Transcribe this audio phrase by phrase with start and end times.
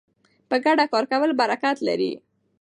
[0.49, 2.11] په ګډه کار کول برکت لري.